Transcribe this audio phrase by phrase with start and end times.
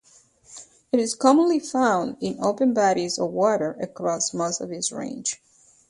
[0.91, 5.39] It is commonly found in open bodies of water across most of its range.